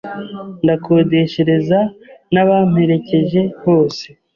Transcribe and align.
nkakodeshereza 0.63 1.79
n’abamperekeje 2.33 3.41
bose 3.65 4.05